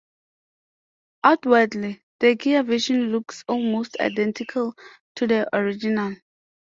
[1.23, 4.73] Outwardly, the Kia version looks almost identical
[5.17, 6.15] to the original.